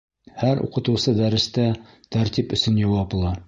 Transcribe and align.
Һәр 0.43 0.61
уҡытыусы 0.67 1.13
дәрестә 1.21 1.67
тәртип 2.17 2.59
өсөн 2.61 2.85
яуаплы! 2.87 3.35